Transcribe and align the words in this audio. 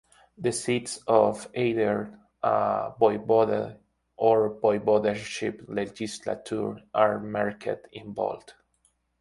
The 0.35 0.51
seats 0.51 0.97
of 1.05 1.47
either 1.53 2.17
a 2.41 2.91
voivode, 2.99 3.77
or 4.17 4.47
a 4.47 4.49
voivodeship 4.49 5.65
legislature, 5.67 6.77
are 6.91 7.19
marked 7.19 7.67
in 7.91 8.11
bold. 8.11 8.51